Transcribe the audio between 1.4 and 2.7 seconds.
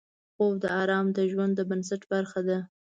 د بنسټ برخه ده